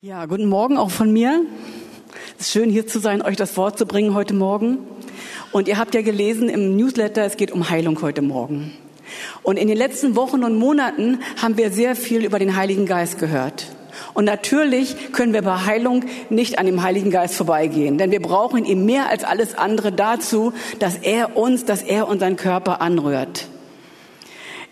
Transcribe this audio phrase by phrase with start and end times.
[0.00, 1.44] Ja, guten Morgen auch von mir.
[2.38, 4.78] Es ist schön hier zu sein, euch das Wort zu bringen heute Morgen.
[5.50, 8.70] Und ihr habt ja gelesen im Newsletter, es geht um Heilung heute Morgen.
[9.42, 13.18] Und in den letzten Wochen und Monaten haben wir sehr viel über den Heiligen Geist
[13.18, 13.72] gehört.
[14.14, 18.64] Und natürlich können wir bei Heilung nicht an dem Heiligen Geist vorbeigehen, denn wir brauchen
[18.64, 23.48] ihn mehr als alles andere dazu, dass er uns, dass er unseren Körper anrührt.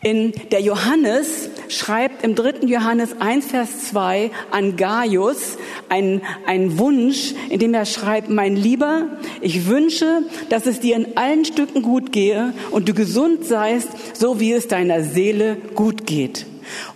[0.02, 5.56] In der Johannes schreibt im dritten Johannes 1, Vers 2 an Gaius
[5.88, 9.08] einen, einen Wunsch, in dem er schreibt, mein Lieber,
[9.40, 14.38] ich wünsche, dass es dir in allen Stücken gut gehe und du gesund seist, so
[14.38, 16.46] wie es deiner Seele gut geht.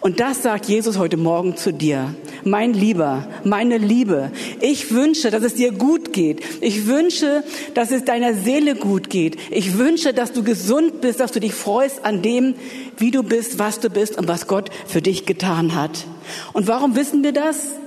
[0.01, 2.15] Und das sagt Jesus heute Morgen zu dir.
[2.45, 4.31] Mein Lieber, meine Liebe,
[4.61, 6.41] ich wünsche, dass es dir gut geht.
[6.61, 7.45] Ich wünsche,
[7.75, 9.37] dass es deiner Seele gut geht.
[9.51, 12.55] Ich wünsche, dass du gesund bist, dass du dich freust an dem,
[12.97, 16.07] wie du bist, was du bist und was Gott für dich getan hat.
[16.53, 17.80] Und warum wissen wir das?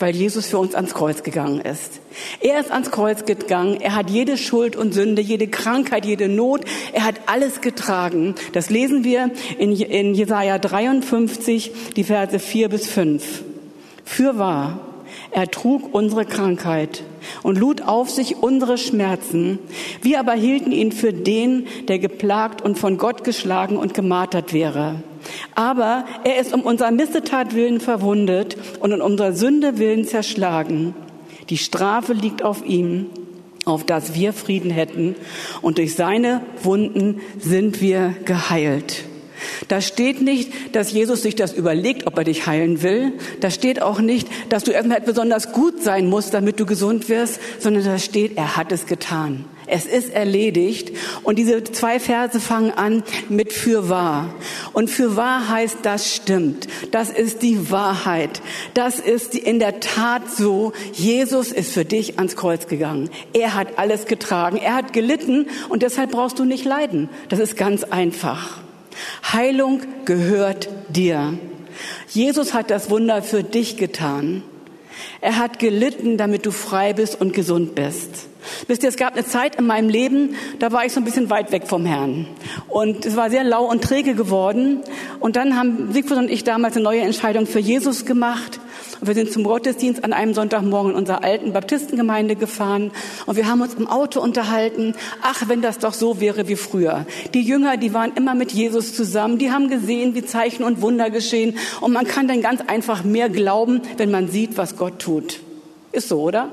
[0.00, 2.00] Weil Jesus für uns ans Kreuz gegangen ist.
[2.40, 6.62] Er ist ans Kreuz gegangen, er hat jede Schuld und Sünde, jede Krankheit, jede Not,
[6.92, 8.34] er hat alles getragen.
[8.52, 13.44] Das lesen wir in, in Jesaja 53, die Verse 4 bis 5.
[14.04, 14.80] Für wahr,
[15.30, 17.04] er trug unsere Krankheit
[17.42, 19.58] und lud auf sich unsere Schmerzen.
[20.02, 25.02] Wir aber hielten ihn für den, der geplagt und von Gott geschlagen und gemartert wäre.
[25.54, 30.94] Aber er ist um unserer Missetat willen verwundet und um unserer Sünde willen zerschlagen.
[31.48, 33.06] Die Strafe liegt auf ihm,
[33.64, 35.16] auf dass wir Frieden hätten.
[35.62, 39.04] Und durch seine Wunden sind wir geheilt.
[39.68, 43.12] Da steht nicht, dass Jesus sich das überlegt, ob er dich heilen will.
[43.40, 47.40] Da steht auch nicht, dass du erstmal besonders gut sein musst, damit du gesund wirst,
[47.58, 49.44] sondern da steht, er hat es getan.
[49.70, 50.92] Es ist erledigt.
[51.22, 54.34] Und diese zwei Verse fangen an mit für wahr.
[54.72, 56.66] Und für wahr heißt, das stimmt.
[56.90, 58.42] Das ist die Wahrheit.
[58.74, 60.72] Das ist in der Tat so.
[60.92, 63.10] Jesus ist für dich ans Kreuz gegangen.
[63.32, 64.56] Er hat alles getragen.
[64.56, 67.08] Er hat gelitten und deshalb brauchst du nicht leiden.
[67.28, 68.58] Das ist ganz einfach.
[69.32, 71.34] Heilung gehört dir.
[72.08, 74.42] Jesus hat das Wunder für dich getan.
[75.20, 78.28] Er hat gelitten, damit du frei bist und gesund bist.
[78.66, 81.30] Wisst ihr, es gab eine Zeit in meinem Leben, da war ich so ein bisschen
[81.30, 82.26] weit weg vom Herrn.
[82.68, 84.80] Und es war sehr lau und träge geworden.
[85.18, 88.60] Und dann haben Siegfried und ich damals eine neue Entscheidung für Jesus gemacht.
[89.00, 92.90] Und wir sind zum Gottesdienst an einem Sonntagmorgen in unserer alten Baptistengemeinde gefahren.
[93.26, 94.94] Und wir haben uns im Auto unterhalten.
[95.22, 97.06] Ach, wenn das doch so wäre wie früher.
[97.32, 99.38] Die Jünger, die waren immer mit Jesus zusammen.
[99.38, 101.56] Die haben gesehen, wie Zeichen und Wunder geschehen.
[101.80, 105.40] Und man kann dann ganz einfach mehr glauben, wenn man sieht, was Gott tut.
[105.92, 106.50] Ist so, oder?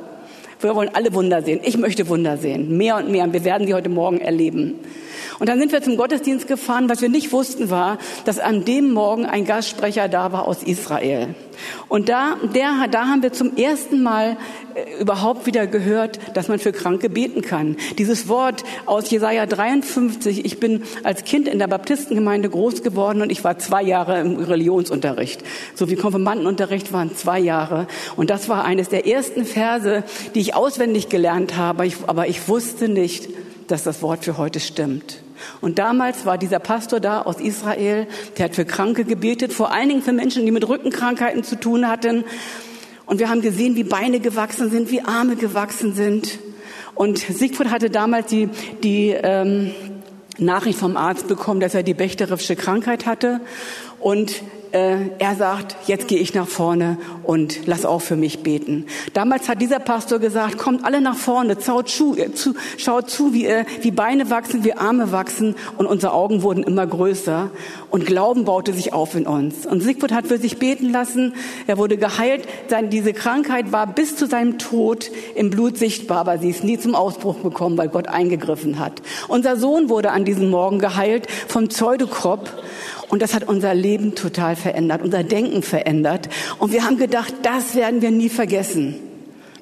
[0.61, 1.59] Wir wollen alle Wunder sehen.
[1.63, 2.77] Ich möchte Wunder sehen.
[2.77, 3.25] Mehr und mehr.
[3.25, 4.75] Und wir werden sie heute Morgen erleben.
[5.39, 6.89] Und dann sind wir zum Gottesdienst gefahren.
[6.89, 11.35] Was wir nicht wussten war, dass an dem Morgen ein Gastsprecher da war aus Israel.
[11.87, 14.37] Und da, der, da haben wir zum ersten Mal
[14.75, 17.77] äh, überhaupt wieder gehört, dass man für Kranke beten kann.
[17.97, 20.45] Dieses Wort aus Jesaja 53.
[20.45, 24.37] Ich bin als Kind in der Baptistengemeinde groß geworden und ich war zwei Jahre im
[24.37, 25.43] Religionsunterricht.
[25.75, 27.87] So wie Konfirmandenunterricht waren zwei Jahre.
[28.15, 30.03] Und das war eines der ersten Verse,
[30.35, 31.89] die ich auswendig gelernt habe.
[32.07, 33.29] Aber ich wusste nicht,
[33.67, 35.21] dass das Wort für heute stimmt.
[35.61, 39.89] Und damals war dieser Pastor da aus Israel, der hat für Kranke gebetet, vor allen
[39.89, 42.23] Dingen für Menschen, die mit Rückenkrankheiten zu tun hatten.
[43.05, 46.39] Und wir haben gesehen, wie Beine gewachsen sind, wie Arme gewachsen sind.
[46.93, 48.49] Und Siegfried hatte damals die,
[48.83, 49.71] die ähm,
[50.37, 53.39] Nachricht vom Arzt bekommen, dass er die Bechterische Krankheit hatte.
[53.99, 58.85] Und äh, er sagt, jetzt gehe ich nach vorne und lass auch für mich beten.
[59.13, 63.33] Damals hat dieser Pastor gesagt, kommt alle nach vorne, schaut zu, äh, zu, schaut zu
[63.33, 67.51] wie, äh, wie Beine wachsen, wie Arme wachsen und unsere Augen wurden immer größer
[67.89, 69.65] und Glauben baute sich auf in uns.
[69.65, 71.33] Und Siegfried hat für sich beten lassen,
[71.67, 76.37] er wurde geheilt, Seine, diese Krankheit war bis zu seinem Tod im Blut sichtbar, aber
[76.37, 79.01] sie ist nie zum Ausbruch gekommen, weil Gott eingegriffen hat.
[79.27, 82.51] Unser Sohn wurde an diesem Morgen geheilt vom Pseudokrop
[83.09, 86.29] und das hat unser Leben total verändert, unser Denken verändert.
[86.59, 89.06] Und wir haben gedacht, das werden wir nie vergessen.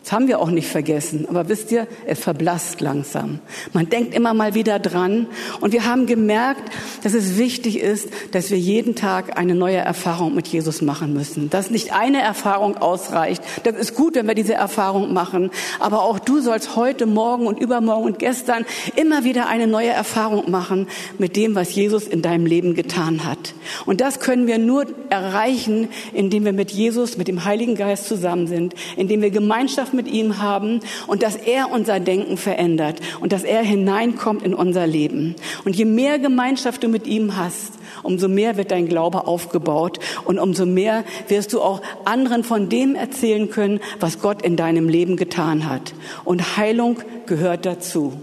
[0.06, 1.26] Das haben wir auch nicht vergessen.
[1.28, 3.40] Aber wisst ihr, es verblasst langsam.
[3.74, 5.26] Man denkt immer mal wieder dran.
[5.62, 6.62] Und wir haben gemerkt,
[7.02, 11.50] dass es wichtig ist, dass wir jeden Tag eine neue Erfahrung mit Jesus machen müssen.
[11.50, 13.42] Dass nicht eine Erfahrung ausreicht.
[13.64, 15.50] Das ist gut, wenn wir diese Erfahrung machen.
[15.80, 18.64] Aber auch du sollst heute, morgen und übermorgen und gestern
[18.96, 20.88] immer wieder eine neue Erfahrung machen
[21.18, 23.56] mit dem, was Jesus in deinem Leben getan hat.
[23.88, 28.46] Und das können wir nur erreichen, indem wir mit Jesus, mit dem Heiligen Geist zusammen
[28.46, 33.44] sind, indem wir Gemeinschaft mit ihm haben und dass er unser Denken verändert und dass
[33.44, 35.36] er hineinkommt in unser Leben.
[35.64, 40.40] Und je mehr Gemeinschaft du mit ihm hast, umso mehr wird dein Glaube aufgebaut und
[40.40, 45.18] umso mehr wirst du auch anderen von dem erzählen können, was Gott in deinem Leben
[45.18, 45.94] getan hat.
[46.24, 48.14] Und Heilung gehört dazu.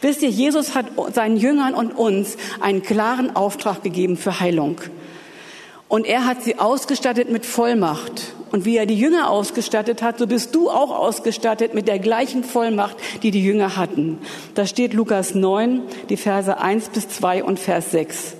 [0.00, 4.80] Wisst ihr, Jesus hat seinen Jüngern und uns einen klaren Auftrag gegeben für Heilung.
[5.88, 8.34] Und er hat sie ausgestattet mit Vollmacht.
[8.50, 12.44] Und wie er die Jünger ausgestattet hat, so bist du auch ausgestattet mit der gleichen
[12.44, 14.18] Vollmacht, die die Jünger hatten.
[14.54, 18.37] Da steht Lukas 9, die Verse 1 bis 2 und Vers 6.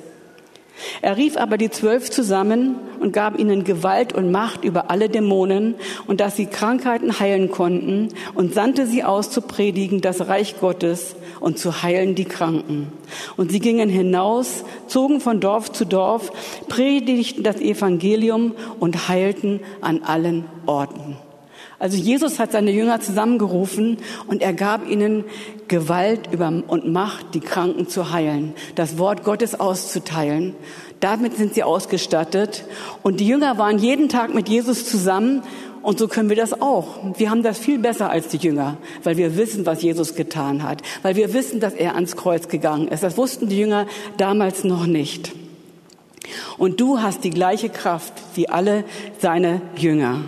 [1.02, 5.75] Er rief aber die Zwölf zusammen und gab ihnen Gewalt und Macht über alle Dämonen
[6.06, 11.16] und dass sie Krankheiten heilen konnten und sandte sie aus zu predigen das Reich Gottes
[11.40, 12.92] und zu heilen die Kranken.
[13.36, 16.32] Und sie gingen hinaus, zogen von Dorf zu Dorf,
[16.69, 21.16] predigten das Evangelium und heilten an allen Orten.
[21.80, 25.25] Also Jesus hat seine Jünger zusammengerufen und er gab ihnen
[25.69, 30.56] Gewalt über und Macht, die Kranken zu heilen, das Wort Gottes auszuteilen.
[30.98, 32.64] Damit sind sie ausgestattet.
[33.02, 35.42] Und die Jünger waren jeden Tag mit Jesus zusammen.
[35.80, 36.96] Und so können wir das auch.
[37.16, 40.82] Wir haben das viel besser als die Jünger, weil wir wissen, was Jesus getan hat,
[41.02, 43.04] weil wir wissen, dass er ans Kreuz gegangen ist.
[43.04, 43.86] Das wussten die Jünger
[44.16, 45.32] damals noch nicht.
[46.58, 48.82] Und du hast die gleiche Kraft wie alle
[49.20, 50.22] seine Jünger.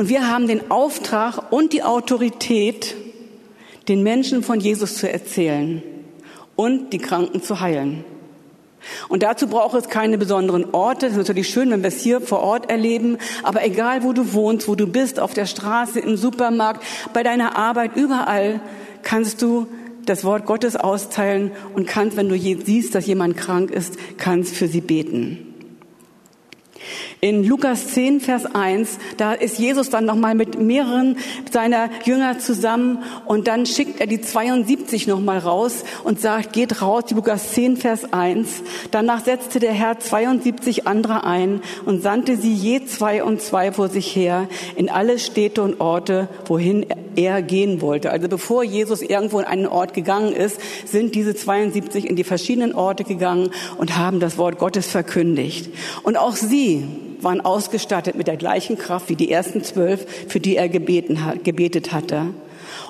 [0.00, 2.96] Und wir haben den Auftrag und die Autorität,
[3.86, 5.82] den Menschen von Jesus zu erzählen
[6.56, 8.02] und die Kranken zu heilen.
[9.10, 11.04] Und dazu braucht es keine besonderen Orte.
[11.04, 13.18] Es ist natürlich schön, wenn wir es hier vor Ort erleben.
[13.42, 16.82] Aber egal, wo du wohnst, wo du bist, auf der Straße, im Supermarkt,
[17.12, 18.62] bei deiner Arbeit, überall
[19.02, 19.66] kannst du
[20.06, 24.66] das Wort Gottes austeilen und kannst, wenn du siehst, dass jemand krank ist, kannst für
[24.66, 25.46] sie beten.
[27.22, 31.18] In Lukas 10, Vers 1, da ist Jesus dann nochmal mit mehreren
[31.52, 37.04] seiner Jünger zusammen und dann schickt er die 72 nochmal raus und sagt, geht raus,
[37.10, 38.62] Lukas 10, Vers 1.
[38.90, 43.90] Danach setzte der Herr 72 andere ein und sandte sie je zwei und zwei vor
[43.90, 48.12] sich her in alle Städte und Orte, wohin er gehen wollte.
[48.12, 52.74] Also bevor Jesus irgendwo in einen Ort gegangen ist, sind diese 72 in die verschiedenen
[52.74, 55.68] Orte gegangen und haben das Wort Gottes verkündigt.
[56.02, 56.88] Und auch sie
[57.22, 61.44] waren ausgestattet mit der gleichen Kraft wie die ersten zwölf, für die er gebeten hat,
[61.44, 62.26] gebetet hatte.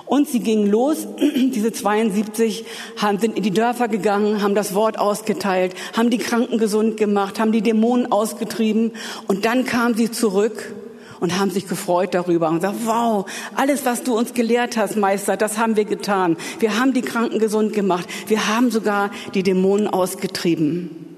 [0.05, 2.65] Und sie gingen los, diese 72,
[2.97, 7.39] haben, sind in die Dörfer gegangen, haben das Wort ausgeteilt, haben die Kranken gesund gemacht,
[7.39, 8.91] haben die Dämonen ausgetrieben
[9.27, 10.73] und dann kamen sie zurück
[11.21, 13.25] und haben sich gefreut darüber und gesagt, wow,
[13.55, 16.35] alles, was du uns gelehrt hast, Meister, das haben wir getan.
[16.59, 18.05] Wir haben die Kranken gesund gemacht.
[18.27, 21.10] Wir haben sogar die Dämonen ausgetrieben.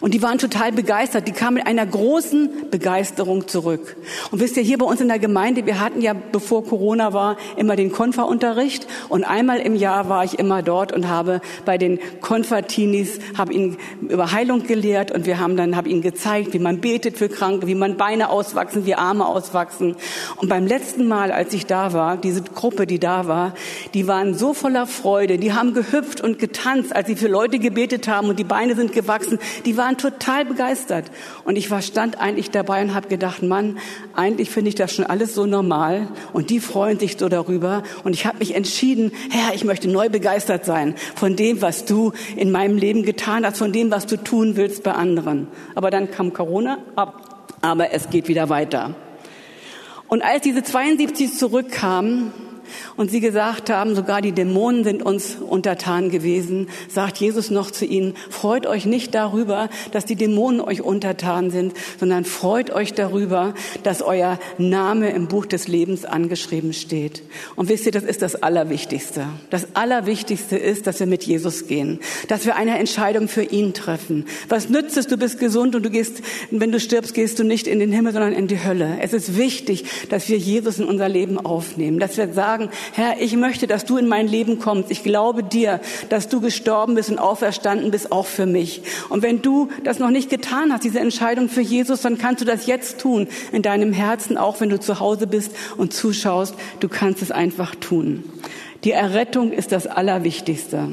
[0.00, 1.28] Und die waren total begeistert.
[1.28, 3.96] Die kamen mit einer großen Begeisterung zurück.
[4.30, 7.36] Und wisst ihr, hier bei uns in der Gemeinde, wir hatten ja, bevor Corona war,
[7.56, 8.86] immer den Konfa-Unterricht.
[9.08, 13.76] Und einmal im Jahr war ich immer dort und habe bei den Konfatinis, habe ihnen
[14.00, 17.66] über Heilung gelehrt und wir haben dann, habe ihnen gezeigt, wie man betet für Kranke,
[17.66, 19.96] wie man Beine auswachsen, wie Arme auswachsen.
[20.36, 23.54] Und beim letzten Mal, als ich da war, diese Gruppe, die da war,
[23.94, 25.38] die waren so voller Freude.
[25.38, 28.92] Die haben gehüpft und getanzt, als sie für Leute gebetet haben und die Beine sind
[28.92, 29.38] gewachsen.
[29.64, 31.06] Die waren total begeistert.
[31.44, 33.78] Und ich war stand eigentlich dabei und habe gedacht, Mann,
[34.14, 36.08] eigentlich finde ich das schon alles so normal.
[36.32, 37.82] Und die freuen sich so darüber.
[38.04, 42.12] Und ich habe mich entschieden, Herr, ich möchte neu begeistert sein von dem, was du
[42.36, 45.48] in meinem Leben getan hast, von dem, was du tun willst bei anderen.
[45.74, 46.78] Aber dann kam Corona,
[47.60, 48.94] aber es geht wieder weiter.
[50.08, 52.32] Und als diese 72 zurückkamen,
[52.96, 57.84] und sie gesagt haben, sogar die Dämonen sind uns untertan gewesen, sagt Jesus noch zu
[57.84, 63.54] ihnen, freut euch nicht darüber, dass die Dämonen euch untertan sind, sondern freut euch darüber,
[63.82, 67.22] dass euer Name im Buch des Lebens angeschrieben steht.
[67.56, 69.26] Und wisst ihr, das ist das Allerwichtigste.
[69.50, 74.26] Das Allerwichtigste ist, dass wir mit Jesus gehen, dass wir eine Entscheidung für ihn treffen.
[74.48, 77.66] Was nützt es, du bist gesund und du gehst, wenn du stirbst, gehst du nicht
[77.66, 78.98] in den Himmel, sondern in die Hölle.
[79.00, 83.20] Es ist wichtig, dass wir Jesus in unser Leben aufnehmen, dass wir sagen, sagen, Herr,
[83.20, 84.90] ich möchte, dass du in mein Leben kommst.
[84.90, 88.82] Ich glaube dir, dass du gestorben bist und auferstanden bist, auch für mich.
[89.08, 92.44] Und wenn du das noch nicht getan hast, diese Entscheidung für Jesus, dann kannst du
[92.44, 96.54] das jetzt tun in deinem Herzen, auch wenn du zu Hause bist und zuschaust.
[96.80, 98.24] Du kannst es einfach tun.
[98.84, 100.92] Die Errettung ist das Allerwichtigste.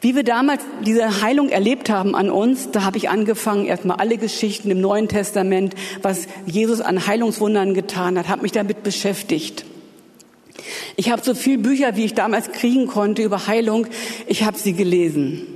[0.00, 4.18] Wie wir damals diese Heilung erlebt haben an uns, da habe ich angefangen, erstmal alle
[4.18, 9.64] Geschichten im Neuen Testament, was Jesus an Heilungswundern getan hat, habe mich damit beschäftigt.
[10.96, 13.86] Ich habe so viel Bücher, wie ich damals kriegen konnte über Heilung,
[14.26, 15.46] ich habe sie gelesen.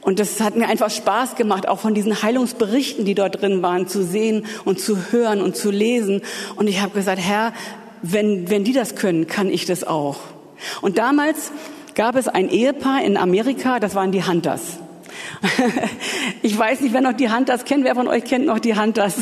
[0.00, 3.88] Und das hat mir einfach Spaß gemacht, auch von diesen Heilungsberichten, die dort drin waren,
[3.88, 6.20] zu sehen und zu hören und zu lesen.
[6.56, 7.54] Und ich habe gesagt, Herr,
[8.02, 10.18] wenn, wenn die das können, kann ich das auch.
[10.82, 11.52] Und damals
[11.94, 14.78] gab es ein Ehepaar in Amerika, das waren die Hunters.
[16.42, 17.84] ich weiß nicht, wer noch die Hunters kennt.
[17.84, 19.14] Wer von euch kennt noch die Hunters?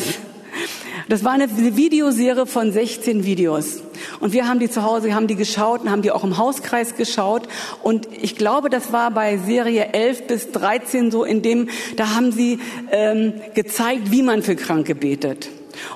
[1.08, 3.82] Das war eine Videoserie von 16 Videos.
[4.22, 6.94] Und wir haben die zu Hause, haben die geschaut und haben die auch im Hauskreis
[6.94, 7.48] geschaut.
[7.82, 12.30] Und ich glaube, das war bei Serie 11 bis 13 so, in dem, da haben
[12.30, 12.60] sie
[12.92, 15.48] ähm, gezeigt, wie man für Kranke betet.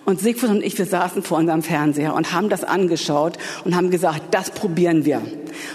[0.05, 3.93] Und Siegfried und ich, wir saßen vor unserem Fernseher und haben das angeschaut und haben
[3.93, 5.23] gesagt, das probieren wir.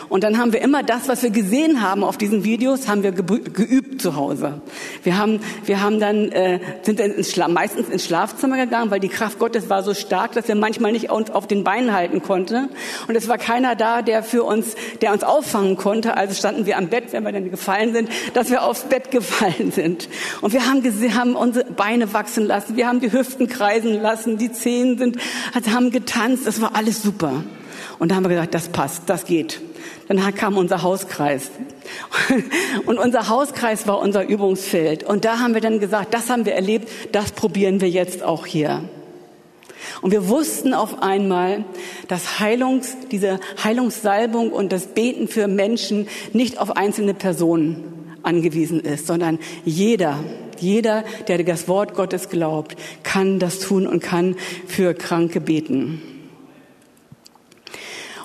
[0.09, 3.11] Und dann haben wir immer das, was wir gesehen haben auf diesen Videos, haben wir
[3.11, 4.61] geübt zu Hause.
[5.03, 9.09] Wir haben, wir haben dann, äh, sind dann ins meistens ins Schlafzimmer gegangen, weil die
[9.09, 12.69] Kraft Gottes war so stark, dass wir manchmal nicht uns auf den Beinen halten konnten.
[13.07, 16.17] Und es war keiner da, der für uns, der uns auffangen konnte.
[16.17, 19.71] Also standen wir am Bett, wenn wir dann gefallen sind, dass wir aufs Bett gefallen
[19.71, 20.09] sind.
[20.41, 20.83] Und wir haben,
[21.15, 25.17] haben unsere Beine wachsen lassen, wir haben die Hüften kreisen lassen, die Zehen sind,
[25.71, 27.43] haben getanzt, das war alles super.
[28.01, 29.61] Und da haben wir gesagt, das passt, das geht.
[30.07, 31.51] Dann kam unser Hauskreis.
[32.87, 35.03] Und unser Hauskreis war unser Übungsfeld.
[35.03, 38.47] Und da haben wir dann gesagt, das haben wir erlebt, das probieren wir jetzt auch
[38.47, 38.89] hier.
[40.01, 41.63] Und wir wussten auf einmal,
[42.07, 49.05] dass Heilungs, diese Heilungssalbung und das Beten für Menschen nicht auf einzelne Personen angewiesen ist,
[49.05, 50.17] sondern jeder,
[50.57, 56.01] jeder, der das Wort Gottes glaubt, kann das tun und kann für Kranke beten.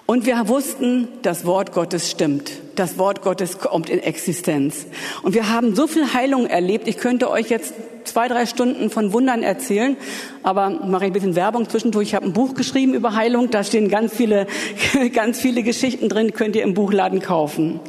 [0.06, 2.52] Und wir wussten, das Wort Gottes stimmt.
[2.76, 4.86] Das Wort Gottes kommt in Existenz.
[5.22, 6.86] Und wir haben so viel Heilung erlebt.
[6.88, 7.72] Ich könnte euch jetzt
[8.04, 9.96] zwei, drei Stunden von Wundern erzählen,
[10.42, 12.08] aber mache ich ein bisschen Werbung zwischendurch.
[12.08, 14.46] Ich habe ein Buch geschrieben über Heilung, da stehen ganz viele,
[15.14, 17.80] ganz viele Geschichten drin, könnt ihr im Buchladen kaufen.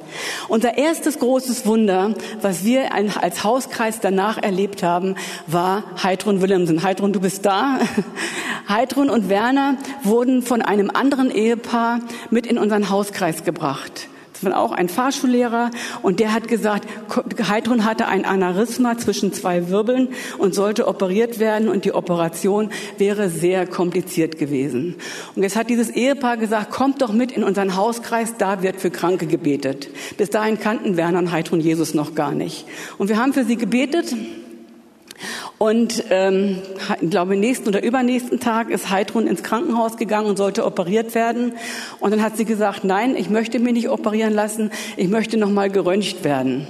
[0.48, 5.16] Unser erstes großes Wunder, was wir als Hauskreis danach erlebt haben,
[5.48, 6.84] war Heidrun Willemsen.
[6.84, 7.80] Heidrun, du bist da.
[8.70, 12.00] Heidrun und Werner wurden von einem anderen Ehepaar
[12.32, 14.08] mit in unseren Hauskreis gebracht.
[14.40, 15.72] Das war auch ein Fahrschullehrer
[16.04, 16.88] und der hat gesagt,
[17.50, 23.30] Heidrun hatte ein Aneurysma zwischen zwei Wirbeln und sollte operiert werden und die Operation wäre
[23.30, 24.96] sehr kompliziert gewesen.
[25.36, 28.92] Und jetzt hat dieses Ehepaar gesagt, kommt doch mit in unseren Hauskreis, da wird für
[28.92, 29.90] Kranke gebetet.
[30.18, 32.68] Bis dahin kannten Werner und Heidrun Jesus noch gar nicht.
[33.00, 34.14] Und wir haben für sie gebetet
[35.60, 36.60] und ähm,
[37.02, 41.54] ich glaube, nächsten oder übernächsten Tag ist Heidrun ins Krankenhaus gegangen und sollte operiert werden.
[42.00, 45.50] Und dann hat sie gesagt, nein, ich möchte mich nicht operieren lassen, ich möchte noch
[45.50, 46.68] mal geröntgt werden.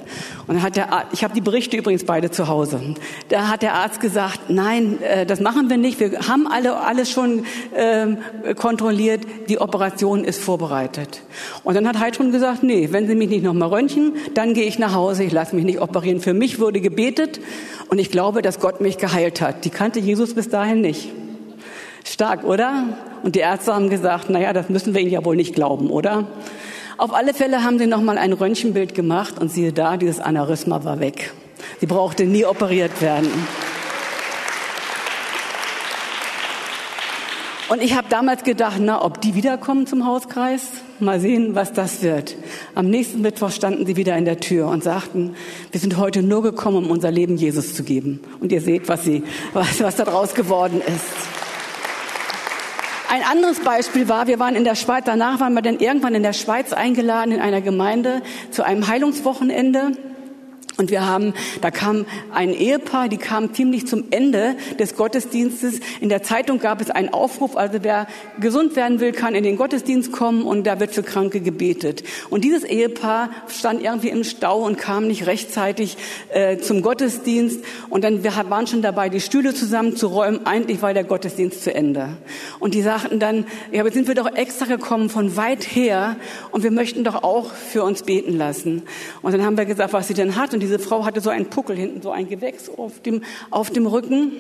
[0.48, 2.80] Und dann hat der Arzt, ich habe die Berichte übrigens beide zu Hause.
[3.28, 6.00] Da hat der Arzt gesagt, nein, äh, das machen wir nicht.
[6.00, 7.44] Wir haben alle alles schon
[7.76, 8.16] äh,
[8.56, 9.22] kontrolliert.
[9.50, 11.24] Die Operation ist vorbereitet.
[11.66, 14.66] Und dann hat Heidrun gesagt, nee, wenn Sie mich nicht noch mal röntgen, dann gehe
[14.66, 15.26] ich nach Hause.
[15.26, 16.22] Ich lasse mich nicht operieren.
[16.22, 17.42] Für mich wurde gebetet
[17.90, 19.66] und ich glaube, dass Gott mich geheilt hat.
[19.66, 21.12] Die kannte Jesus bis dahin nicht.
[22.06, 22.84] Stark, oder?
[23.24, 26.28] Und die Ärzte haben gesagt, naja, das müssen wir Ihnen ja wohl nicht glauben, oder?
[26.98, 31.00] Auf alle Fälle haben sie nochmal ein Röntgenbild gemacht und siehe da, dieses Aneurysma war
[31.00, 31.32] weg.
[31.80, 33.30] Sie brauchte nie operiert werden.
[37.70, 40.62] Und ich habe damals gedacht, na, ob die wiederkommen zum Hauskreis,
[41.00, 42.36] mal sehen, was das wird.
[42.76, 45.36] Am nächsten Mittwoch standen sie wieder in der Tür und sagten,
[45.72, 48.22] wir sind heute nur gekommen, um unser Leben Jesus zu geben.
[48.40, 51.04] Und ihr seht, was, sie, was, was daraus geworden ist.
[53.10, 56.24] Ein anderes Beispiel war, wir waren in der Schweiz, danach waren wir dann irgendwann in
[56.24, 58.22] der Schweiz eingeladen in einer Gemeinde
[58.52, 59.92] zu einem Heilungswochenende.
[60.78, 65.80] Und wir haben, da kam ein Ehepaar, die kam ziemlich zum Ende des Gottesdienstes.
[66.02, 68.08] In der Zeitung gab es einen Aufruf, also wer
[68.40, 72.04] gesund werden will, kann in den Gottesdienst kommen und da wird für Kranke gebetet.
[72.30, 75.98] Und dieses Ehepaar stand irgendwie im Stau und kam nicht rechtzeitig
[76.30, 77.64] äh, zum Gottesdienst.
[77.90, 80.46] Und dann wir waren schon dabei, die Stühle zusammenzuräumen.
[80.46, 82.10] Eigentlich war der Gottesdienst zu Ende.
[82.60, 86.18] Und die sagten dann, ja, jetzt sind wir doch extra gekommen von weit her
[86.52, 88.84] und wir möchten doch auch für uns beten lassen.
[89.22, 90.54] Und dann haben wir gesagt, was sie denn hat.
[90.54, 93.88] Und diese Frau hatte so einen Puckel hinten, so ein Gewächs auf dem, auf dem
[93.88, 94.32] Rücken.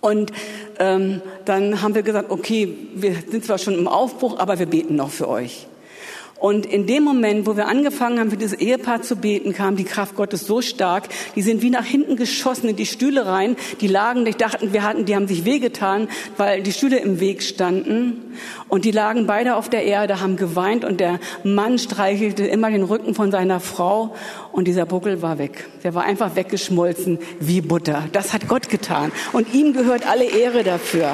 [0.00, 0.32] Und
[0.78, 4.96] ähm, dann haben wir gesagt, okay, wir sind zwar schon im Aufbruch, aber wir beten
[4.96, 5.66] noch für euch.
[6.38, 9.84] Und in dem Moment, wo wir angefangen haben, für dieses Ehepaar zu beten, kam die
[9.84, 11.08] Kraft Gottes so stark.
[11.36, 13.56] Die sind wie nach hinten geschossen in die Stühle rein.
[13.80, 17.42] Die lagen, ich dachten, wir hatten, die haben sich wehgetan, weil die Stühle im Weg
[17.42, 18.36] standen.
[18.68, 22.82] Und die lagen beide auf der Erde, haben geweint und der Mann streichelte immer den
[22.82, 24.14] Rücken von seiner Frau
[24.52, 25.68] und dieser Buckel war weg.
[25.82, 28.08] Der war einfach weggeschmolzen wie Butter.
[28.12, 29.12] Das hat Gott getan.
[29.32, 31.12] Und ihm gehört alle Ehre dafür.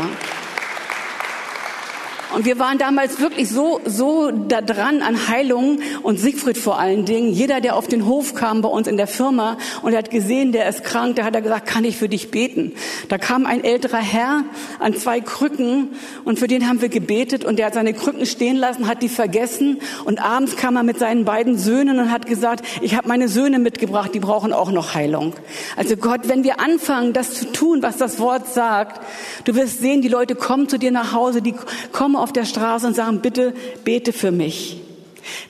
[2.34, 7.04] Und wir waren damals wirklich so, so da dran an Heilung und Siegfried vor allen
[7.04, 7.32] Dingen.
[7.32, 10.68] Jeder, der auf den Hof kam bei uns in der Firma und hat gesehen, der
[10.68, 12.72] ist krank, da hat er gesagt, kann ich für dich beten?
[13.08, 14.44] Da kam ein älterer Herr
[14.78, 15.88] an zwei Krücken
[16.24, 19.08] und für den haben wir gebetet und der hat seine Krücken stehen lassen, hat die
[19.08, 23.28] vergessen und abends kam er mit seinen beiden Söhnen und hat gesagt, ich habe meine
[23.28, 25.34] Söhne mitgebracht, die brauchen auch noch Heilung.
[25.76, 29.00] Also Gott, wenn wir anfangen, das zu tun, was das Wort sagt,
[29.44, 31.54] du wirst sehen, die Leute kommen zu dir nach Hause, die
[31.90, 34.80] kommen auf der Straße und sagen, bitte bete für mich.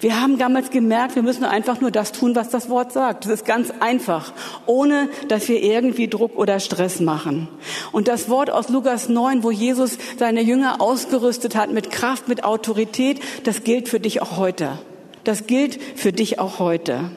[0.01, 3.25] Wir haben damals gemerkt, wir müssen einfach nur das tun, was das Wort sagt.
[3.25, 4.33] Das ist ganz einfach,
[4.67, 7.49] ohne dass wir irgendwie Druck oder Stress machen.
[7.93, 12.45] Und das Wort aus Lukas 9, wo Jesus seine Jünger ausgerüstet hat mit Kraft, mit
[12.45, 14.79] Autorität, das gilt für dich auch heute.
[15.25, 17.11] Das gilt für dich auch heute.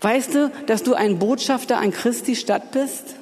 [0.00, 3.16] Weißt du, dass du ein Botschafter an Christi Stadt bist?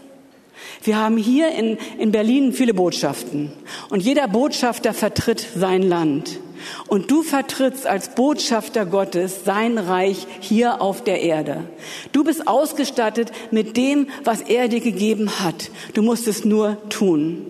[0.83, 3.53] Wir haben hier in, in Berlin viele Botschaften
[3.91, 6.41] und jeder Botschafter vertritt sein Land.
[6.89, 11.65] Und du vertrittst als Botschafter Gottes sein Reich hier auf der Erde.
[12.13, 15.71] Du bist ausgestattet mit dem, was er dir gegeben hat.
[15.95, 17.47] Du musst es nur tun.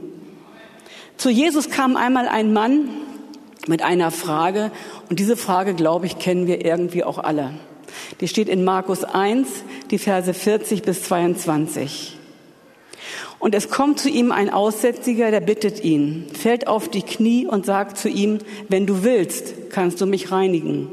[1.17, 2.89] Zu Jesus kam einmal ein Mann
[3.67, 4.71] mit einer Frage
[5.11, 7.51] und diese Frage, glaube ich, kennen wir irgendwie auch alle.
[8.21, 9.49] Die steht in Markus 1,
[9.91, 12.18] die Verse 40 bis 22.
[13.39, 17.67] Und es kommt zu ihm ein Aussätziger, der bittet ihn, fällt auf die Knie und
[17.67, 20.89] sagt zu ihm, wenn du willst, kannst du mich reinigen.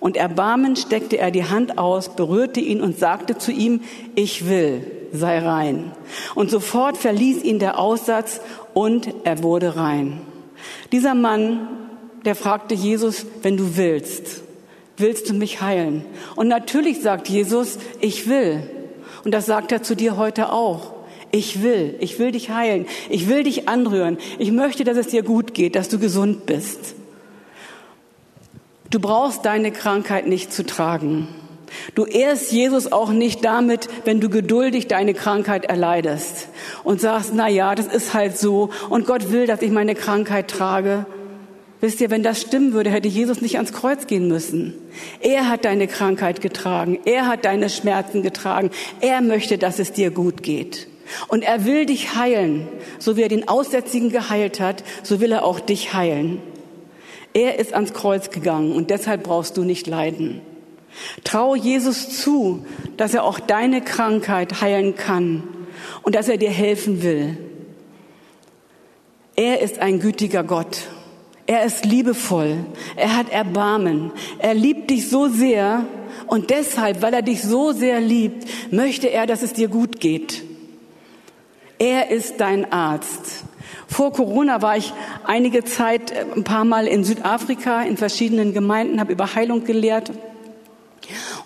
[0.00, 3.80] Und erbarmend steckte er die Hand aus, berührte ihn und sagte zu ihm,
[4.14, 4.82] ich will,
[5.12, 5.92] sei rein.
[6.34, 8.40] Und sofort verließ ihn der Aussatz
[8.72, 10.20] und er wurde rein.
[10.92, 11.68] Dieser Mann,
[12.24, 14.42] der fragte Jesus, wenn du willst,
[14.96, 16.04] willst du mich heilen?
[16.36, 18.62] Und natürlich sagt Jesus, ich will.
[19.24, 20.93] Und das sagt er zu dir heute auch.
[21.34, 25.24] Ich will, ich will dich heilen, ich will dich anrühren, ich möchte, dass es dir
[25.24, 26.94] gut geht, dass du gesund bist.
[28.88, 31.26] Du brauchst deine Krankheit nicht zu tragen.
[31.96, 36.46] Du ehrst Jesus auch nicht damit, wenn du geduldig deine Krankheit erleidest
[36.84, 40.46] und sagst, na ja, das ist halt so und Gott will, dass ich meine Krankheit
[40.46, 41.04] trage.
[41.80, 44.72] Wisst ihr, wenn das stimmen würde, hätte Jesus nicht ans Kreuz gehen müssen.
[45.18, 47.00] Er hat deine Krankheit getragen.
[47.04, 48.70] Er hat deine Schmerzen getragen.
[49.00, 50.86] Er möchte, dass es dir gut geht.
[51.28, 52.68] Und er will dich heilen.
[52.98, 56.40] So wie er den Aussätzigen geheilt hat, so will er auch dich heilen.
[57.32, 60.40] Er ist ans Kreuz gegangen und deshalb brauchst du nicht leiden.
[61.24, 62.64] Trau Jesus zu,
[62.96, 65.42] dass er auch deine Krankheit heilen kann
[66.02, 67.36] und dass er dir helfen will.
[69.34, 70.82] Er ist ein gütiger Gott.
[71.46, 72.58] Er ist liebevoll.
[72.96, 74.12] Er hat Erbarmen.
[74.38, 75.84] Er liebt dich so sehr
[76.28, 80.44] und deshalb, weil er dich so sehr liebt, möchte er, dass es dir gut geht.
[81.84, 83.44] Er ist dein Arzt.
[83.86, 84.94] Vor Corona war ich
[85.24, 90.08] einige Zeit äh, ein paar Mal in Südafrika in verschiedenen Gemeinden, habe über Heilung gelehrt.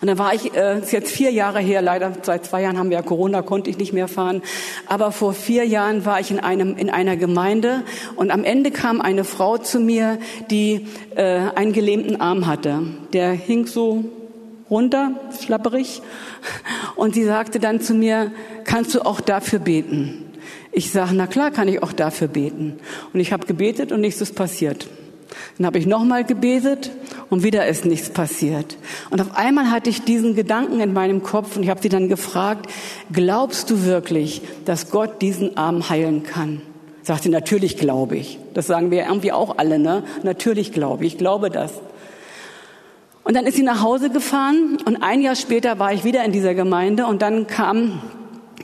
[0.00, 2.90] Und dann war ich, äh, ist jetzt vier Jahre her, leider seit zwei Jahren haben
[2.90, 4.42] wir ja Corona, konnte ich nicht mehr fahren.
[4.86, 7.82] Aber vor vier Jahren war ich in einem in einer Gemeinde
[8.14, 10.18] und am Ende kam eine Frau zu mir,
[10.52, 12.84] die äh, einen gelähmten Arm hatte.
[13.12, 14.04] Der hing so
[14.70, 16.00] runter, schlapperig.
[16.94, 18.30] Und sie sagte dann zu mir,
[18.62, 20.27] kannst du auch dafür beten?
[20.78, 22.78] Ich sage, na klar kann ich auch dafür beten.
[23.12, 24.86] Und ich habe gebetet und nichts ist passiert.
[25.56, 26.92] Dann habe ich nochmal gebetet
[27.30, 28.76] und wieder ist nichts passiert.
[29.10, 32.08] Und auf einmal hatte ich diesen Gedanken in meinem Kopf und ich habe sie dann
[32.08, 32.70] gefragt,
[33.12, 36.62] glaubst du wirklich, dass Gott diesen Arm heilen kann?
[37.02, 38.38] Sagt sie, natürlich glaube ich.
[38.54, 40.04] Das sagen wir irgendwie auch alle, ne?
[40.22, 41.72] Natürlich glaube ich, ich glaube das.
[43.24, 46.30] Und dann ist sie nach Hause gefahren und ein Jahr später war ich wieder in
[46.30, 48.00] dieser Gemeinde und dann kam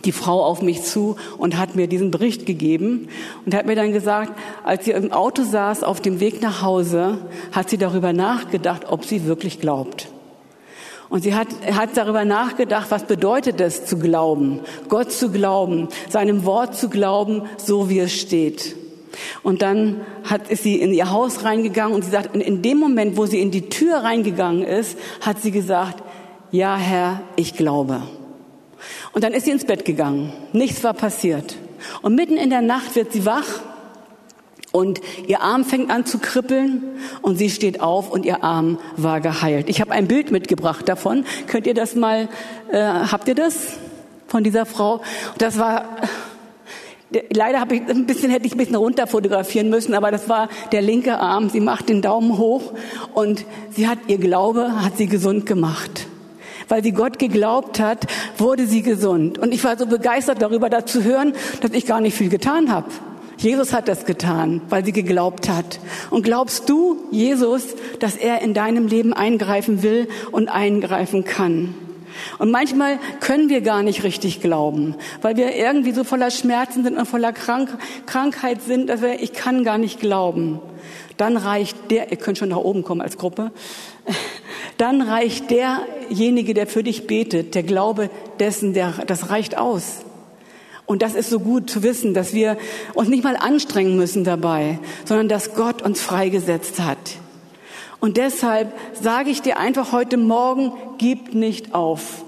[0.05, 3.09] die Frau auf mich zu und hat mir diesen Bericht gegeben
[3.45, 4.33] und hat mir dann gesagt,
[4.65, 7.19] als sie im Auto saß auf dem Weg nach Hause,
[7.53, 10.09] hat sie darüber nachgedacht, ob sie wirklich glaubt.
[11.09, 16.45] Und sie hat, hat darüber nachgedacht, was bedeutet es zu glauben, Gott zu glauben, seinem
[16.45, 18.75] Wort zu glauben, so wie es steht.
[19.43, 23.17] Und dann hat, ist sie in ihr Haus reingegangen und sie sagt, in dem Moment,
[23.17, 26.03] wo sie in die Tür reingegangen ist, hat sie gesagt,
[26.51, 28.03] ja Herr, ich glaube.
[29.15, 30.33] Und dann ist sie ins Bett gegangen.
[30.53, 31.57] Nichts war passiert.
[32.03, 33.47] Und mitten in der Nacht wird sie wach
[34.73, 36.83] und ihr Arm fängt an zu kribbeln
[37.23, 39.69] und sie steht auf und ihr Arm war geheilt.
[39.69, 41.25] Ich habe ein Bild mitgebracht davon.
[41.47, 42.29] Könnt ihr das mal,
[42.73, 43.75] äh, habt ihr das
[44.27, 45.01] von dieser Frau?
[45.39, 45.85] Das war
[47.33, 50.49] Leider habe ich ein bisschen, hätte ich ein bisschen runter fotografieren müssen, aber das war
[50.73, 51.49] der linke Arm.
[51.49, 52.73] Sie macht den Daumen hoch
[53.13, 56.09] und sie hat ihr Glaube, hat sie gesund gemacht.
[56.69, 58.07] Weil sie Gott geglaubt hat,
[58.39, 59.39] wurde sie gesund.
[59.39, 62.71] Und ich war so begeistert darüber, da zu hören, dass ich gar nicht viel getan
[62.71, 62.89] habe.
[63.37, 65.81] Jesus hat das getan, weil sie geglaubt hat.
[66.11, 71.75] Und glaubst du, Jesus, dass er in deinem Leben eingreifen will und eingreifen kann?
[72.39, 76.97] Und manchmal können wir gar nicht richtig glauben, weil wir irgendwie so voller Schmerzen sind
[76.97, 80.61] und voller Krank Krankheit sind, dass wir, ich kann gar nicht glauben.
[81.17, 83.53] Dann reicht der, ihr könnt schon nach oben kommen als Gruppe,
[84.79, 90.01] dann reicht derjenige, der für dich betet, der Glaube dessen, der, das reicht aus.
[90.87, 92.59] Und das ist so gut zu wissen, dass wir
[92.93, 96.99] uns nicht mal anstrengen müssen dabei, sondern dass Gott uns freigesetzt hat.
[98.01, 102.24] Und deshalb sage ich dir einfach heute Morgen, gib nicht auf.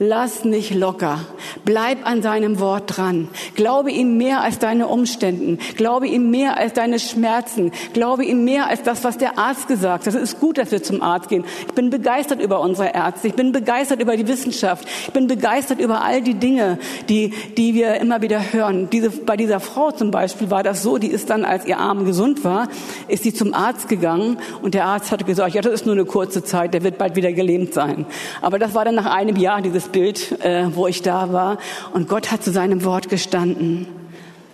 [0.00, 1.18] Lass nicht locker.
[1.64, 3.26] Bleib an seinem Wort dran.
[3.56, 5.58] Glaube ihm mehr als deine Umständen.
[5.76, 7.72] Glaube ihm mehr als deine Schmerzen.
[7.94, 10.14] Glaube ihm mehr als das, was der Arzt gesagt hat.
[10.14, 11.44] Es ist gut, dass wir zum Arzt gehen.
[11.66, 13.26] Ich bin begeistert über unsere Ärzte.
[13.26, 14.86] Ich bin begeistert über die Wissenschaft.
[15.06, 18.88] Ich bin begeistert über all die Dinge, die, die wir immer wieder hören.
[18.90, 22.04] Diese, bei dieser Frau zum Beispiel war das so, die ist dann, als ihr Arm
[22.04, 22.68] gesund war,
[23.08, 26.04] ist sie zum Arzt gegangen und der Arzt hatte gesagt, ja, das ist nur eine
[26.04, 28.06] kurze Zeit, der wird bald wieder gelähmt sein.
[28.42, 31.58] Aber das war dann nach einem Jahr dieses Bild, äh, wo ich da war.
[31.92, 33.86] Und Gott hat zu seinem Wort gestanden.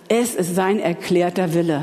[0.08, 1.82] Es ist sein erklärter Wille.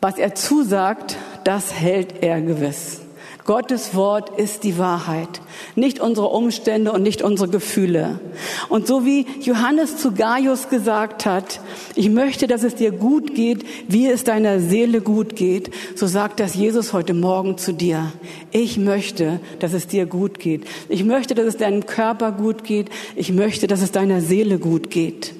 [0.00, 3.00] Was er zusagt, das hält er gewiss.
[3.48, 5.40] Gottes Wort ist die Wahrheit,
[5.74, 8.20] nicht unsere Umstände und nicht unsere Gefühle.
[8.68, 11.62] Und so wie Johannes zu Gaius gesagt hat,
[11.94, 16.40] ich möchte, dass es dir gut geht, wie es deiner Seele gut geht, so sagt
[16.40, 18.12] das Jesus heute Morgen zu dir.
[18.50, 20.66] Ich möchte, dass es dir gut geht.
[20.90, 22.90] Ich möchte, dass es deinem Körper gut geht.
[23.16, 25.37] Ich möchte, dass es deiner Seele gut geht.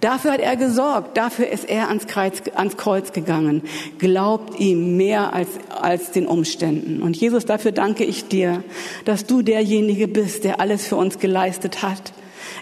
[0.00, 3.62] Dafür hat er gesorgt, dafür ist er ans Kreuz, ans Kreuz gegangen.
[3.98, 7.02] Glaubt ihm mehr als, als den Umständen.
[7.02, 8.64] Und Jesus, dafür danke ich dir,
[9.04, 12.14] dass du derjenige bist, der alles für uns geleistet hat.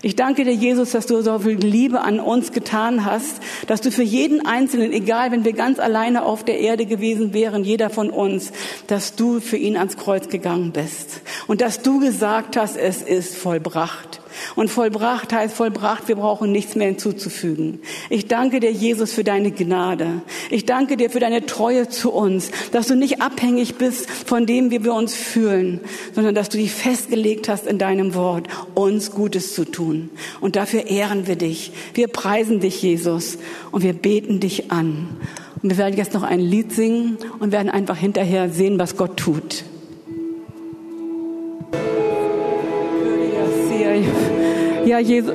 [0.02, 3.90] Ich danke dir, Jesus, dass du so viel Liebe an uns getan hast, dass du
[3.90, 8.10] für jeden Einzelnen, egal wenn wir ganz alleine auf der Erde gewesen wären, jeder von
[8.10, 8.52] uns,
[8.86, 13.36] dass du für ihn ans Kreuz gegangen bist und dass du gesagt hast, es ist
[13.36, 14.20] vollbracht.
[14.56, 17.80] Und vollbracht heißt vollbracht, wir brauchen nichts mehr hinzuzufügen.
[18.10, 20.22] Ich danke dir, Jesus, für deine Gnade.
[20.50, 24.70] Ich danke dir für deine Treue zu uns, dass du nicht abhängig bist von dem,
[24.70, 25.80] wie wir uns fühlen,
[26.14, 30.10] sondern dass du dich festgelegt hast in deinem Wort, uns Gutes zu tun.
[30.40, 31.72] Und dafür ehren wir dich.
[31.94, 33.38] Wir preisen dich, Jesus,
[33.70, 35.08] und wir beten dich an.
[35.62, 39.16] Und wir werden jetzt noch ein Lied singen und werden einfach hinterher sehen, was Gott
[39.16, 39.64] tut.
[44.88, 45.34] Ja, Jesus.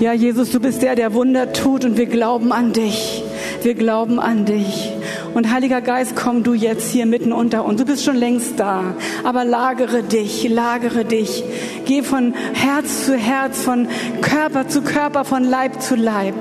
[0.00, 3.22] Ja, Jesus, du bist der, der Wunder tut und wir glauben an dich.
[3.60, 4.90] Wir glauben an dich.
[5.34, 7.78] Und Heiliger Geist, komm du jetzt hier mitten unter uns.
[7.78, 8.94] Du bist schon längst da.
[9.24, 11.44] Aber lagere dich, lagere dich.
[11.84, 13.86] Geh von Herz zu Herz, von
[14.22, 16.34] Körper zu Körper, von Leib zu Leib.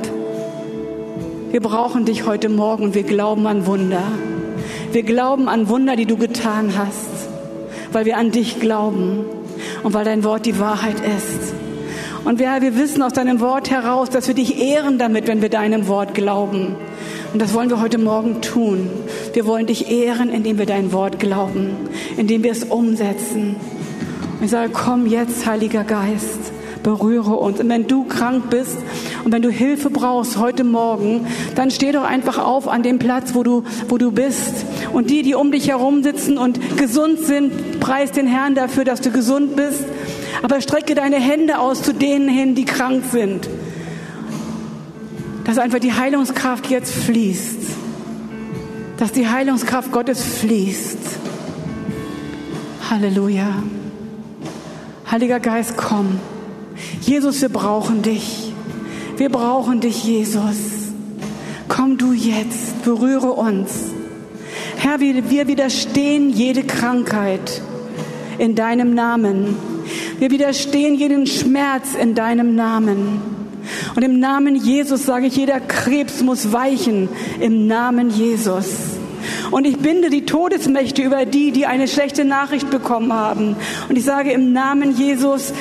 [1.52, 4.04] Wir brauchen dich heute Morgen und wir glauben an Wunder.
[4.94, 7.10] Wir glauben an Wunder, die du getan hast,
[7.92, 9.26] weil wir an dich glauben
[9.84, 11.54] und weil dein Wort die Wahrheit ist.
[12.24, 15.50] Und wir, wir wissen aus deinem Wort heraus, dass wir dich ehren damit, wenn wir
[15.50, 16.76] deinem Wort glauben.
[17.34, 18.90] Und das wollen wir heute Morgen tun.
[19.34, 21.72] Wir wollen dich ehren, indem wir dein Wort glauben,
[22.18, 23.56] indem wir es umsetzen.
[24.38, 26.52] Und ich sage, komm jetzt, Heiliger Geist,
[26.84, 27.60] berühre uns.
[27.60, 28.78] Und wenn du krank bist
[29.24, 33.34] und wenn du Hilfe brauchst heute Morgen, dann steh doch einfach auf an dem Platz,
[33.34, 34.66] wo du, wo du bist.
[34.94, 39.02] Und die, die um dich herum sitzen und gesund sind, preis den Herrn dafür, dass
[39.02, 39.86] du gesund bist.
[40.44, 43.50] Aber strecke deine Hände aus zu denen hin, die krank sind.
[45.46, 47.60] Dass einfach die Heilungskraft jetzt fließt.
[48.98, 50.98] Dass die Heilungskraft Gottes fließt.
[52.90, 53.64] Halleluja.
[55.10, 56.20] Heiliger Geist, komm.
[57.02, 58.54] Jesus, wir brauchen dich.
[59.18, 60.58] Wir brauchen dich, Jesus.
[61.68, 63.92] Komm du jetzt, berühre uns.
[64.84, 67.62] Herr, wir widerstehen jede Krankheit
[68.40, 69.56] in deinem Namen.
[70.18, 73.22] Wir widerstehen jeden Schmerz in deinem Namen.
[73.96, 77.10] Und im Namen Jesus sage ich, jeder Krebs muss weichen.
[77.40, 78.70] Im Namen Jesus.
[79.52, 83.56] Und ich binde die Todesmächte über die, die eine schlechte Nachricht bekommen haben.
[83.88, 85.54] Und ich sage im Namen Jesus,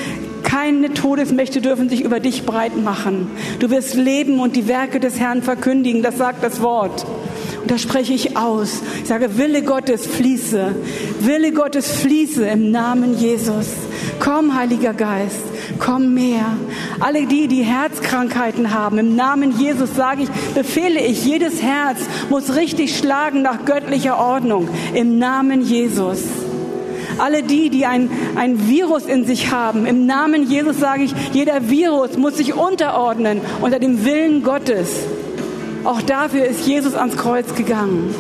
[0.45, 3.31] keine Todesmächte dürfen sich über dich breit machen.
[3.59, 6.03] Du wirst leben und die Werke des Herrn verkündigen.
[6.03, 7.05] Das sagt das Wort.
[7.63, 8.81] Und da spreche ich aus.
[9.03, 10.75] Ich sage, Wille Gottes fließe.
[11.21, 13.67] Wille Gottes fließe im Namen Jesus.
[14.19, 15.43] Komm, Heiliger Geist.
[15.79, 16.47] Komm mehr.
[17.01, 22.55] Alle die, die Herzkrankheiten haben, im Namen Jesus sage ich, befehle ich, jedes Herz muss
[22.55, 24.69] richtig schlagen nach göttlicher Ordnung.
[24.95, 26.23] Im Namen Jesus.
[27.19, 31.69] Alle die, die ein, ein Virus in sich haben, im Namen Jesus sage ich, jeder
[31.69, 34.89] Virus muss sich unterordnen unter dem Willen Gottes.
[35.85, 38.15] Auch dafür ist Jesus ans Kreuz gegangen.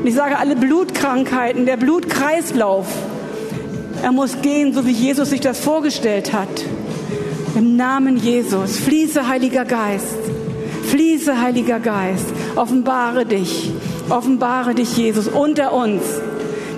[0.00, 2.86] Und ich sage, alle Blutkrankheiten, der Blutkreislauf,
[4.02, 6.48] er muss gehen, so wie Jesus sich das vorgestellt hat.
[7.56, 8.78] Im Namen Jesus.
[8.78, 10.18] Fließe, Heiliger Geist.
[10.90, 12.26] Fließe, Heiliger Geist.
[12.54, 13.70] Offenbare dich.
[14.08, 16.02] Offenbare dich, Jesus, unter uns.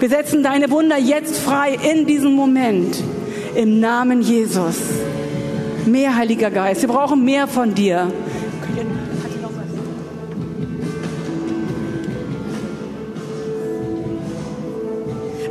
[0.00, 3.02] Wir setzen deine Wunder jetzt frei in diesem Moment.
[3.54, 4.76] Im Namen Jesus.
[5.86, 6.82] Mehr Heiliger Geist.
[6.82, 8.12] Wir brauchen mehr von dir.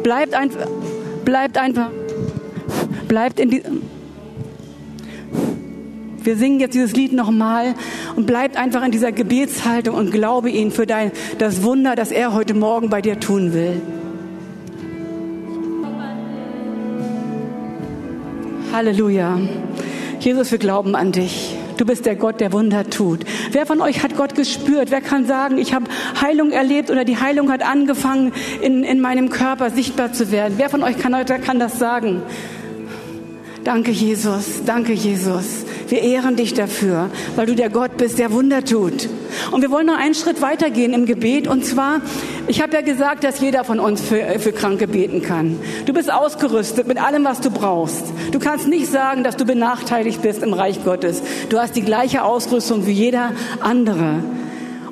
[0.07, 0.67] Bleibt einfach,
[1.25, 1.89] bleibt einfach,
[3.09, 3.61] bleibt in die,
[6.23, 7.75] wir singen jetzt dieses Lied nochmal
[8.15, 12.33] und bleibt einfach in dieser Gebetshaltung und glaube ihn für dein, das Wunder, das er
[12.33, 13.81] heute Morgen bei dir tun will.
[18.71, 19.41] Halleluja.
[20.21, 21.53] Jesus, wir glauben an dich.
[21.75, 23.25] Du bist der Gott, der Wunder tut.
[23.51, 24.91] Wer von euch hat Gott gespürt?
[24.91, 25.85] Wer kann sagen, ich habe
[26.21, 30.55] Heilung erlebt oder die Heilung hat angefangen, in, in meinem Körper sichtbar zu werden?
[30.57, 32.21] Wer von euch kann, kann das sagen?
[33.63, 34.63] Danke, Jesus.
[34.65, 35.66] Danke, Jesus.
[35.87, 39.09] Wir ehren dich dafür, weil du der Gott bist, der Wunder tut.
[39.51, 41.47] Und wir wollen noch einen Schritt weitergehen im Gebet.
[41.47, 42.01] Und zwar,
[42.47, 45.59] ich habe ja gesagt, dass jeder von uns für, für Kranke beten kann.
[45.85, 48.03] Du bist ausgerüstet mit allem, was du brauchst.
[48.31, 51.21] Du kannst nicht sagen, dass du benachteiligt bist im Reich Gottes.
[51.49, 54.23] Du hast die gleiche Ausrüstung wie jeder andere.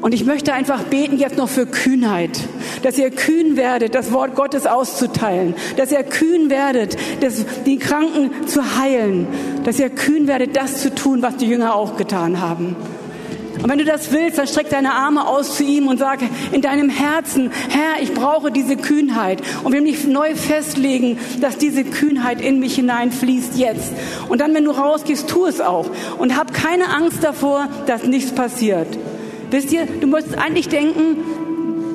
[0.05, 2.39] Und ich möchte einfach beten jetzt noch für Kühnheit,
[2.83, 8.45] dass ihr kühn werdet, das Wort Gottes auszuteilen, dass ihr kühn werdet, das, die Kranken
[8.45, 9.25] zu heilen,
[9.63, 12.75] dass ihr kühn werdet, das zu tun, was die Jünger auch getan haben.
[13.63, 16.19] Und wenn du das willst, dann streck deine Arme aus zu ihm und sag
[16.51, 19.41] in deinem Herzen, Herr, ich brauche diese Kühnheit.
[19.63, 23.91] Und wir mich neu festlegen, dass diese Kühnheit in mich hineinfließt jetzt.
[24.29, 25.87] Und dann, wenn du rausgehst, tu es auch.
[26.19, 28.99] Und hab keine Angst davor, dass nichts passiert.
[29.55, 31.15] Wisst ihr, du musst eigentlich denken,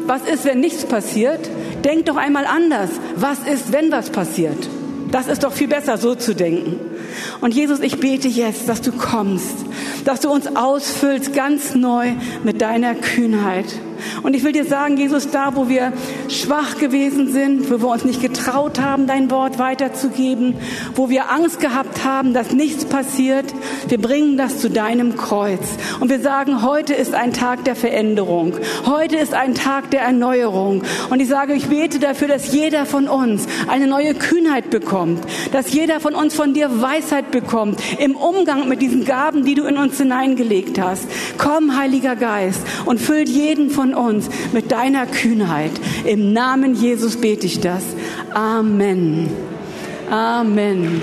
[0.06, 1.50] was ist, wenn nichts passiert?
[1.84, 2.88] Denk doch einmal anders.
[3.16, 4.56] Was ist, wenn was passiert?
[5.10, 6.80] Das ist doch viel besser, so zu denken.
[7.42, 9.56] Und Jesus, ich bete jetzt, dass du kommst,
[10.06, 12.12] dass du uns ausfüllst ganz neu
[12.44, 13.66] mit deiner Kühnheit.
[14.22, 15.92] Und ich will dir sagen, Jesus, da, wo wir
[16.28, 20.54] schwach gewesen sind, wo wir uns nicht getraut haben, dein Wort weiterzugeben,
[20.94, 23.46] wo wir Angst gehabt haben, dass nichts passiert,
[23.90, 25.60] wir bringen das zu deinem Kreuz.
[25.98, 28.54] Und wir sagen, heute ist ein Tag der Veränderung.
[28.86, 30.82] Heute ist ein Tag der Erneuerung.
[31.10, 35.72] Und ich sage, ich bete dafür, dass jeder von uns eine neue Kühnheit bekommt, dass
[35.72, 39.76] jeder von uns von dir Weisheit bekommt im Umgang mit diesen Gaben, die du in
[39.76, 41.04] uns hineingelegt hast.
[41.38, 45.72] Komm, Heiliger Geist, und füllt jeden von uns mit deiner Kühnheit.
[46.04, 47.82] Im Namen Jesus bete ich das.
[48.32, 49.28] Amen.
[50.10, 51.02] Amen.